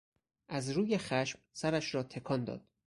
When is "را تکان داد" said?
1.95-2.67